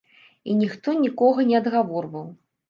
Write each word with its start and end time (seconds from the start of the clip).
І 0.49 0.55
ніхто 0.61 0.95
нікога 1.03 1.45
не 1.51 1.55
адгаворваў. 1.61 2.27